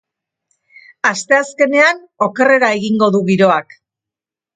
Asteazkenean, 1.09 1.99
okerrera 2.29 2.71
egingo 2.79 3.11
du 3.17 3.21
giroak. 3.29 3.77